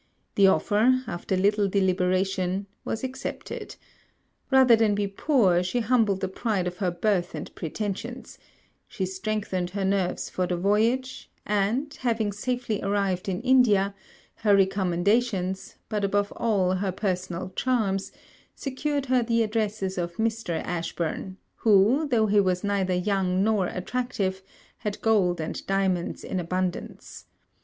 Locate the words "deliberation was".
1.67-3.03